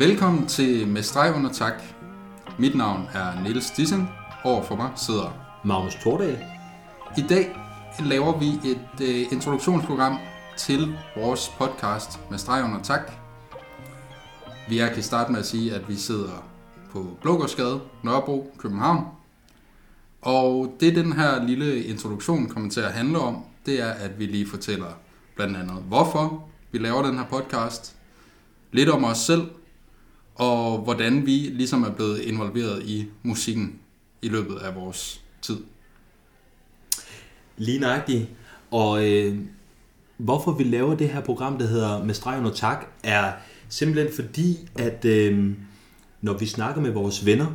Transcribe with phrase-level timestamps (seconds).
[0.00, 1.82] Velkommen til Med streg under tak.
[2.58, 4.08] Mit navn er Niels Dissen.
[4.44, 6.38] Over for mig sidder Magnus Tordal.
[7.18, 7.56] I dag
[8.04, 10.18] laver vi et uh, introduktionsprogram
[10.56, 13.12] til vores podcast Med streg under tak.
[14.68, 16.48] Vi er kan starte med at sige, at vi sidder
[16.90, 19.04] på Blågårdsgade, Nørrebro, København.
[20.22, 24.26] Og det den her lille introduktion kommer til at handle om, det er, at vi
[24.26, 24.98] lige fortæller
[25.36, 27.96] blandt andet, hvorfor vi laver den her podcast,
[28.72, 29.42] lidt om os selv,
[30.40, 33.78] og hvordan vi ligesom er blevet involveret i musikken
[34.22, 35.56] i løbet af vores tid.
[37.56, 38.28] Lige nøjagtigt.
[38.70, 39.38] Og øh,
[40.16, 43.32] hvorfor vi laver det her program, der hedder Med streg under tak, er
[43.68, 45.50] simpelthen fordi, at øh,
[46.20, 47.46] når vi snakker med vores venner,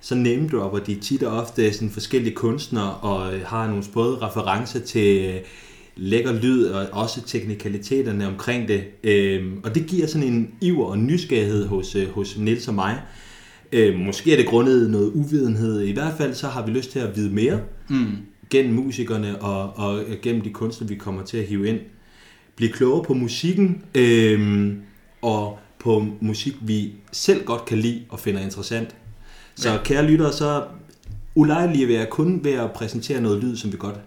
[0.00, 4.80] så name-dropper de tit og ofte sådan forskellige kunstnere og øh, har nogle både referencer
[4.80, 5.40] til øh,
[5.96, 8.84] lækker lyd og også teknikaliteterne omkring det.
[9.04, 13.00] Øh, og det giver sådan en iver og nysgerrighed hos, øh, hos Nils og mig.
[13.72, 15.80] Øh, måske er det grundet noget uvidenhed.
[15.80, 18.06] I hvert fald så har vi lyst til at vide mere mm.
[18.50, 21.78] gennem musikerne og, og gennem de kunstnere, vi kommer til at hive ind.
[22.56, 24.72] Blive klogere på musikken øh,
[25.22, 28.96] og på musik, vi selv godt kan lide og finder interessant.
[29.54, 29.82] Så ja.
[29.84, 30.64] kære lyttere, så
[31.34, 34.00] ulejlige vil jeg kun ved at præsentere noget lyd, som vi godt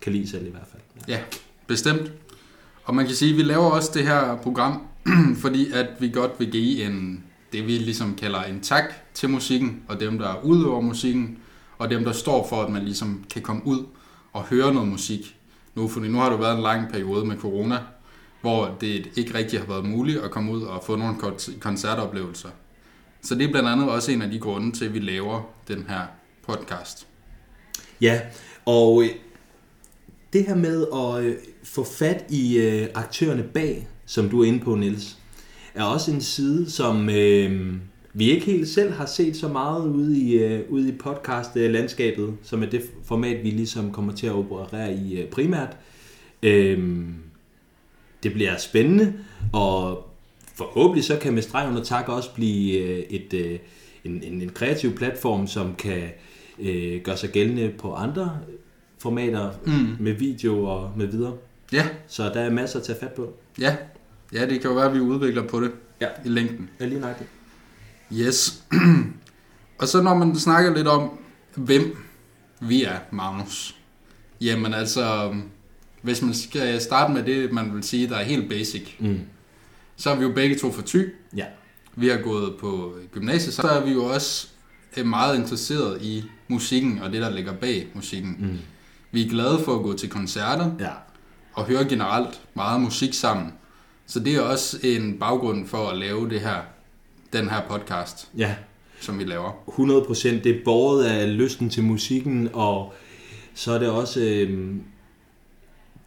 [0.00, 0.82] kan lide selv i hvert fald.
[1.08, 1.20] Ja,
[1.66, 2.12] bestemt.
[2.84, 4.86] Og man kan sige, at vi laver også det her program,
[5.42, 8.84] fordi at vi godt vil give en, det vi ligesom kalder en tak
[9.14, 11.38] til musikken, og dem, der udøver musikken,
[11.78, 13.86] og dem, der står for, at man ligesom kan komme ud
[14.32, 15.36] og høre noget musik.
[15.74, 17.78] Nu, fordi nu har det været en lang periode med corona,
[18.40, 21.16] hvor det ikke rigtig har været muligt at komme ud og få nogle
[21.60, 22.48] koncertoplevelser.
[23.22, 25.86] Så det er blandt andet også en af de grunde til, at vi laver den
[25.88, 26.00] her
[26.46, 27.06] podcast.
[28.00, 28.20] Ja,
[28.66, 29.04] og
[30.32, 34.60] det her med at øh, få fat i øh, aktørerne bag, som du er inde
[34.60, 35.18] på, Niels,
[35.74, 37.74] er også en side, som øh,
[38.12, 42.62] vi ikke helt selv har set så meget ude i, øh, ude i podcast-landskabet, som
[42.62, 45.76] er det format, vi ligesom kommer til at operere i øh, primært.
[46.42, 47.04] Øh,
[48.22, 49.14] det bliver spændende,
[49.52, 50.06] og
[50.54, 53.58] forhåbentlig så kan med streg under tak også blive øh, et, øh,
[54.04, 56.02] en, en, en kreativ platform, som kan
[56.58, 58.38] øh, gøre sig gældende på andre
[59.00, 59.96] formater mm.
[60.00, 61.36] med video og med videre.
[61.72, 61.88] Ja.
[62.08, 63.34] Så der er masser at tage fat på.
[63.58, 63.76] Ja,
[64.32, 66.06] ja det kan jo være, at vi udvikler på det ja.
[66.24, 66.70] i længden.
[66.80, 67.30] Ja, lige nøjagtigt.
[68.12, 68.62] Yes.
[69.80, 71.18] og så når man snakker lidt om,
[71.54, 71.96] hvem
[72.60, 73.76] vi er, Magnus.
[74.40, 75.34] Jamen altså,
[76.02, 79.20] hvis man skal starte med det, man vil sige, der er helt basic, mm.
[79.96, 81.14] så er vi jo begge to fra Thy.
[81.36, 81.44] Ja.
[81.96, 84.48] Vi har gået på gymnasiet, så er vi jo også
[85.04, 88.36] meget interesseret i musikken og det, der ligger bag musikken.
[88.38, 88.58] Mm.
[89.12, 90.90] Vi er glade for at gå til koncerter ja.
[91.52, 93.52] og høre generelt meget musik sammen.
[94.06, 96.56] Så det er også en baggrund for at lave det her,
[97.32, 98.54] den her podcast, ja.
[99.00, 99.52] som vi laver.
[99.68, 100.44] 100 procent.
[100.44, 102.92] Det er båret af lysten til musikken, og
[103.54, 104.74] så er det også øh,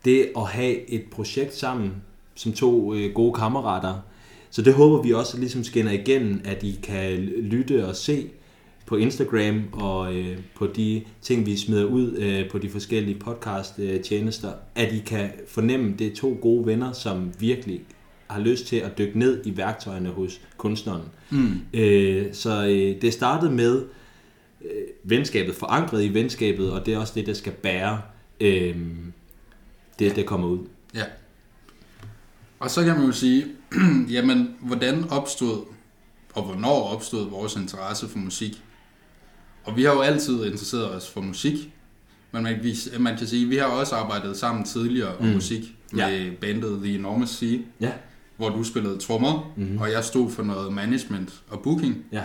[0.05, 1.91] det at have et projekt sammen,
[2.35, 3.95] som to øh, gode kammerater.
[4.49, 8.29] Så det håber vi også ligesom skinner igennem, at I kan lytte og se
[8.85, 14.49] på Instagram og øh, på de ting, vi smider ud øh, på de forskellige podcast-tjenester,
[14.49, 17.81] øh, at I kan fornemme, det er to gode venner, som virkelig
[18.29, 21.01] har lyst til at dykke ned i værktøjerne hos kunstneren.
[21.29, 21.61] Mm.
[21.73, 23.85] Øh, så øh, det startede med
[24.61, 24.69] øh,
[25.03, 28.01] venskabet, forankret i venskabet, og det er også det, der skal bære
[28.41, 28.77] øh,
[29.99, 30.59] det, der kommer ud.
[30.95, 31.03] Ja.
[32.59, 33.45] Og så kan man jo sige,
[34.15, 35.65] jamen, hvordan opstod
[36.33, 38.63] og hvornår opstod vores interesse for musik?
[39.63, 41.73] Og vi har jo altid interesseret os for musik,
[42.31, 45.33] men man, vi, man kan sige, at vi har også arbejdet sammen tidligere om mm.
[45.33, 46.31] musik med ja.
[46.41, 47.91] bandet The Enormous Sea, ja.
[48.37, 49.77] hvor du spillede trommer, mm-hmm.
[49.77, 52.05] og jeg stod for noget management og booking.
[52.11, 52.23] Ja.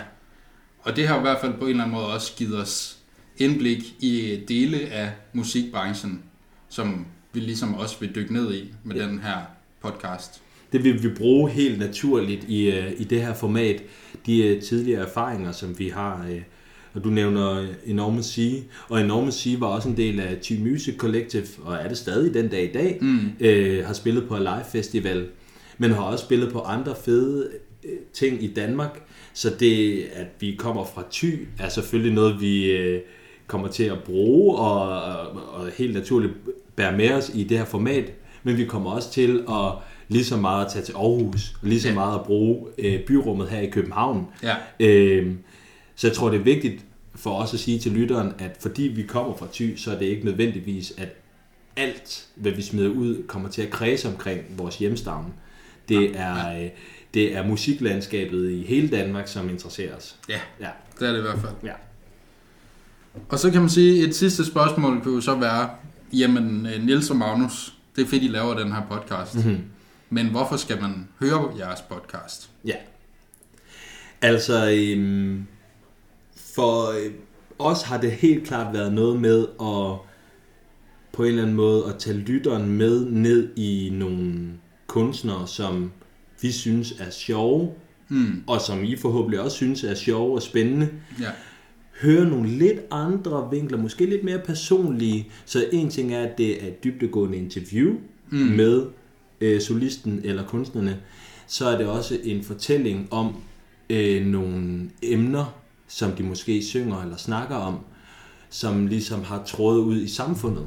[0.80, 2.98] Og det har i hvert fald på en eller anden måde også givet os
[3.38, 6.22] indblik i dele af musikbranchen,
[6.68, 9.06] som vi ligesom også vil dykke ned i med ja.
[9.06, 9.36] den her
[9.82, 10.42] podcast.
[10.72, 13.82] Det vil vi bruge helt naturligt i, øh, i det her format.
[14.26, 16.42] De øh, tidligere erfaringer, som vi har øh,
[16.98, 18.50] og du nævner Enormous Sea,
[18.88, 22.34] og Enormous Sea var også en del af T Music Collective, og er det stadig
[22.34, 23.18] den dag i dag, mm.
[23.40, 25.26] øh, har spillet på Live Festival,
[25.78, 27.48] men har også spillet på andre fede
[27.84, 29.02] øh, ting i Danmark,
[29.34, 33.00] så det, at vi kommer fra Thy, er selvfølgelig noget, vi øh,
[33.46, 36.32] kommer til at bruge, og, og, og helt naturligt
[36.76, 38.12] bære med os i det her format,
[38.42, 39.72] men vi kommer også til at
[40.08, 41.94] lige så meget at tage til Aarhus, og lige så ja.
[41.94, 44.26] meget at bruge øh, byrummet her i København.
[44.42, 44.54] Ja.
[44.80, 45.32] Øh,
[45.94, 46.84] så jeg tror, det er vigtigt
[47.18, 50.06] for os at sige til lytteren, at fordi vi kommer fra Thy, så er det
[50.06, 51.08] ikke nødvendigvis, at
[51.76, 55.32] alt, hvad vi smider ud, kommer til at kredse omkring vores hjemstavn.
[55.88, 56.68] Det er, øh,
[57.14, 60.16] det er musiklandskabet i hele Danmark, som interesserer os.
[60.28, 60.68] Ja, Ja,
[61.00, 61.52] det er det i hvert fald.
[61.64, 61.72] ja.
[63.28, 65.70] Og så kan man sige, et sidste spørgsmål kunne jo så være,
[66.12, 69.34] jamen øh, Niels og Magnus, det er fedt, I laver den her podcast.
[69.34, 69.60] Mm-hmm.
[70.10, 72.50] Men hvorfor skal man høre jeres podcast?
[72.64, 72.74] Ja.
[74.22, 75.46] Altså, øhm,
[76.54, 77.12] for øh,
[77.58, 79.98] os har det helt klart været noget med at
[81.12, 84.34] på en eller anden måde at tage lytteren med ned i nogle
[84.86, 85.92] kunstnere, som
[86.42, 87.72] vi synes er sjove,
[88.08, 88.42] Hmm.
[88.46, 90.88] og som I forhåbentlig også synes er sjove og spændende.
[91.20, 91.28] Ja.
[92.02, 95.28] Høre nogle lidt andre vinkler, måske lidt mere personlige.
[95.44, 97.92] Så en ting er, at det er et dybdegående interview
[98.30, 98.38] Mm.
[98.38, 98.44] mm.
[98.46, 98.86] med
[99.40, 100.96] øh, solisten eller kunstnerne.
[101.46, 103.34] Så er det også en fortælling om
[103.90, 105.54] øh, nogle emner,
[105.88, 107.80] som de måske synger eller snakker om,
[108.50, 110.66] som ligesom har trådet ud i samfundet.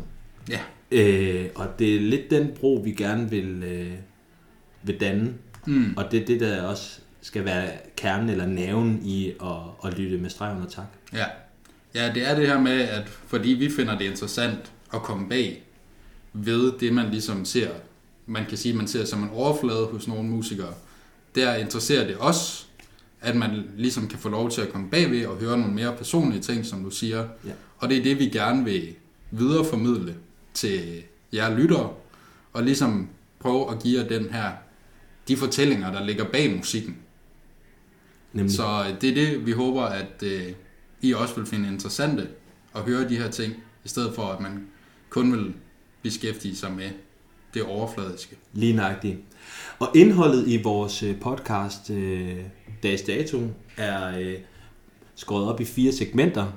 [0.49, 0.59] Ja.
[0.91, 3.93] Øh, og det er lidt den bro, vi gerne vil, øh,
[4.83, 5.33] vil danne.
[5.65, 5.93] Mm.
[5.97, 10.17] Og det er det, der også skal være kernen eller nerven i at, at lytte
[10.17, 10.85] med streg under tak.
[11.13, 11.25] Ja.
[11.95, 15.63] ja, det er det her med, at fordi vi finder det interessant at komme bag
[16.33, 17.69] ved det, man ligesom ser,
[18.25, 20.73] man kan sige, man ser som en overflade hos nogle musikere,
[21.35, 22.67] der interesserer det os,
[23.21, 26.41] at man ligesom kan få lov til at komme bagved og høre nogle mere personlige
[26.41, 27.27] ting, som du siger.
[27.45, 27.51] Ja.
[27.77, 28.95] Og det er det, vi gerne vil
[29.31, 30.15] videreformidle
[30.53, 31.03] til
[31.33, 31.93] jer lyttere,
[32.53, 33.09] og ligesom
[33.39, 34.51] prøve at give jer den her,
[35.27, 36.97] de fortællinger, der ligger bag musikken.
[38.33, 38.55] Nemlig.
[38.55, 40.53] Så øh, det er det, vi håber, at øh,
[41.01, 42.27] I også vil finde interessante
[42.75, 43.53] at høre de her ting,
[43.85, 44.67] i stedet for at man
[45.09, 45.53] kun vil
[46.01, 46.89] beskæftige sig med
[47.53, 48.35] det overfladiske.
[48.53, 49.17] Lige nøjagtigt.
[49.79, 52.37] Og indholdet i vores øh, podcast øh,
[52.83, 53.39] Dags Dato
[53.77, 54.35] er øh,
[55.15, 56.47] skåret op i fire segmenter.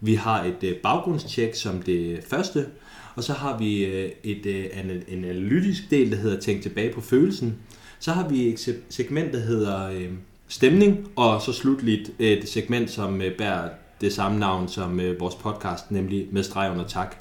[0.00, 2.66] Vi har et øh, baggrundstjek som det første,
[3.14, 4.66] og så har vi øh, et, øh,
[5.08, 7.56] en analytisk del, der hedder Tænk tilbage på følelsen.
[7.98, 10.10] Så har vi et segment, der hedder øh,
[10.48, 13.68] Stemning, og så slutligt et øh, segment, som øh, bærer
[14.00, 17.16] det samme navn som øh, vores podcast, nemlig Med streg under tak.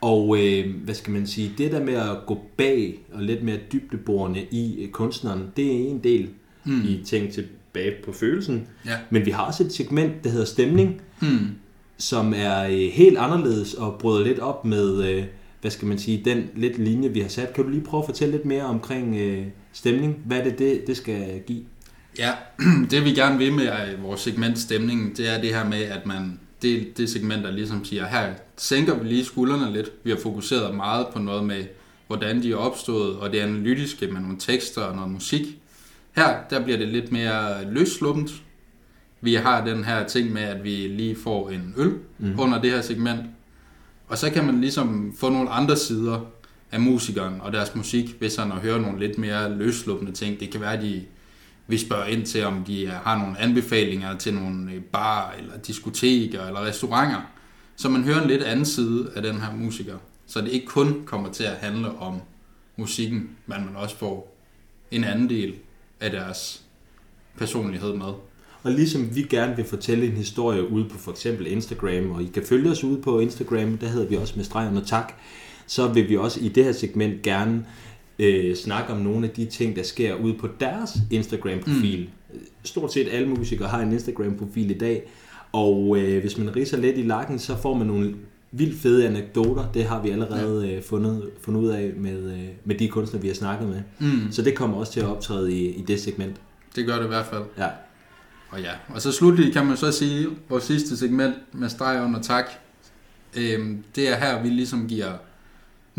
[0.00, 3.58] Og øh, hvad skal man sige, det der med at gå bag og lidt mere
[3.72, 6.28] dybdeborende i øh, kunstneren, det er en del
[6.64, 6.72] Mm.
[6.72, 6.82] mm.
[6.84, 8.66] i Tænk tilbage på følelsen.
[8.86, 8.96] Ja.
[9.10, 11.48] Men vi har også et segment, der hedder Stemning, Hmm.
[11.98, 15.24] som er øh, helt anderledes og bryder lidt op med, øh,
[15.60, 17.52] hvad skal man sige, den lidt linje, vi har sat.
[17.54, 20.16] Kan du lige prøve at fortælle lidt mere omkring øh, stemning?
[20.26, 21.62] Hvad er det, det, det skal give?
[22.18, 22.30] Ja,
[22.90, 26.06] det vi gerne vil med øh, vores segment stemning, det er det her med, at
[26.06, 29.90] man, det, det segment, der ligesom siger, her sænker vi lige skuldrene lidt.
[30.04, 31.64] Vi har fokuseret meget på noget med,
[32.06, 35.42] hvordan de er opstået, og det analytiske med nogle tekster og noget musik.
[36.16, 38.30] Her, der bliver det lidt mere løssluppent.
[39.20, 42.40] Vi har den her ting med, at vi lige får en øl mm.
[42.40, 43.20] under det her segment.
[44.08, 46.20] Og så kan man ligesom få nogle andre sider
[46.72, 50.40] af musikeren og deres musik, hvis han hører nogle lidt mere løssluppende ting.
[50.40, 51.02] Det kan være, at de
[51.70, 55.58] vi spørger ind til, om de øh, har nogle anbefalinger til nogle øh, bar eller
[55.58, 57.20] diskoteker eller restauranter,
[57.76, 59.96] så man hører en lidt anden side af den her musiker.
[60.26, 62.20] Så det ikke kun kommer til at handle om
[62.76, 64.36] musikken, men man også får
[64.90, 65.54] en anden del
[66.00, 66.62] af deres
[67.38, 68.12] personlighed med.
[68.62, 72.26] Og ligesom vi gerne vil fortælle en historie ude på for eksempel Instagram, og I
[72.34, 75.12] kan følge os ude på Instagram, der hedder vi også med streg under tak,
[75.66, 77.89] så vil vi også i det her segment gerne øh,
[78.56, 82.08] snakke om nogle af de ting, der sker ude på deres Instagram-profil.
[82.32, 82.40] Mm.
[82.62, 85.02] Stort set alle musikere har en Instagram-profil i dag,
[85.52, 88.14] og øh, hvis man riser lidt i lakken, så får man nogle
[88.52, 89.72] vildt fede anekdoter.
[89.74, 93.28] Det har vi allerede øh, fundet, fundet ud af med, øh, med de kunstnere, vi
[93.28, 93.82] har snakket med.
[93.98, 94.32] Mm.
[94.32, 96.36] Så det kommer også til at optræde i, i det segment.
[96.76, 97.42] Det gør det i hvert fald.
[97.58, 97.68] Ja.
[98.50, 102.22] Og ja, og så slutligt kan man så sige, vores sidste segment med streg under
[102.22, 102.44] tak,
[103.36, 105.12] øhm, det er her, vi ligesom giver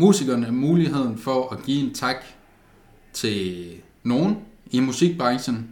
[0.02, 2.16] musikerne muligheden for at give en tak
[3.12, 3.66] til
[4.02, 4.36] nogen
[4.70, 5.68] i musikbranchen,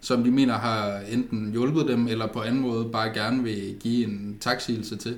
[0.00, 4.06] som de mener har enten hjulpet dem, eller på anden måde bare gerne vil give
[4.06, 5.16] en taksigelse til.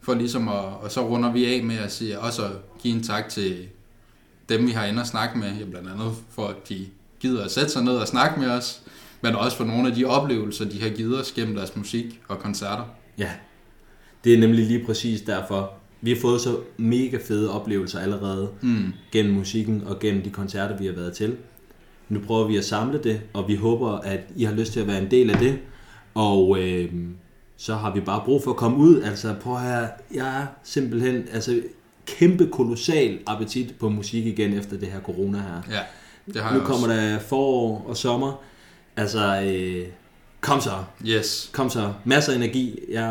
[0.00, 3.02] For ligesom at, og så runder vi af med at sige, også at give en
[3.02, 3.68] tak til
[4.48, 6.86] dem, vi har inde og snakke med, ja, blandt andet for at de
[7.20, 8.82] gider at sætte sig ned og snakke med os,
[9.20, 12.38] men også for nogle af de oplevelser, de har givet os gennem deres musik og
[12.38, 12.84] koncerter.
[13.18, 13.30] Ja,
[14.24, 15.83] det er nemlig lige præcis derfor.
[16.04, 18.92] Vi har fået så mega fede oplevelser allerede Mm.
[19.12, 21.36] gennem musikken og gennem de koncerter, vi har været til.
[22.08, 24.86] Nu prøver vi at samle det, og vi håber, at I har lyst til at
[24.86, 25.58] være en del af det.
[26.14, 26.92] Og øh,
[27.56, 29.02] så har vi bare brug for at komme ud.
[29.02, 31.60] Altså, prøv her, jeg er simpelthen altså,
[32.06, 35.62] kæmpe kolossal appetit på musik igen efter det her corona her.
[35.76, 35.80] Ja,
[36.32, 37.00] det har Nu jeg kommer også.
[37.00, 38.42] der forår og sommer.
[38.96, 39.86] Altså, øh,
[40.40, 40.70] kom så.
[41.06, 41.92] Yes, Kom så.
[42.04, 42.78] Masser af energi.
[42.90, 43.02] Jeg,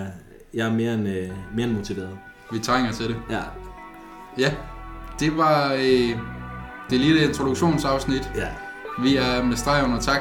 [0.00, 0.06] er-
[0.54, 2.18] jeg er mere end, øh, mere end motiveret.
[2.52, 3.16] Vi trænger til det.
[3.30, 3.40] Ja.
[4.38, 4.52] Ja,
[5.20, 6.18] det var øh,
[6.90, 8.30] det lille introduktionsafsnit.
[8.36, 8.48] ja.
[9.02, 10.20] Vi er med streg under tak.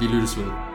[0.00, 0.69] Vi lyttes ved.